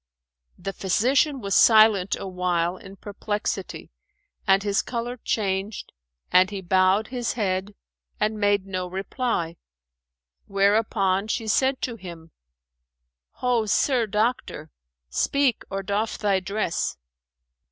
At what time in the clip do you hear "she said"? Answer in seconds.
11.27-11.83